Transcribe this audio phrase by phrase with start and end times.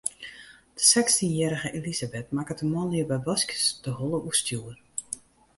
[0.75, 4.75] De sechstjinjierrige Elisabeth makket de manlju by boskjes de holle oerstjoer.